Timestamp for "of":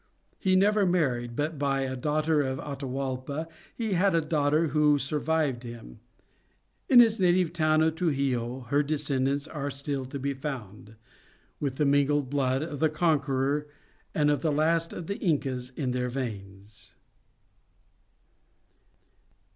2.41-2.57, 7.83-7.93, 12.63-12.79, 14.31-14.41, 14.91-15.05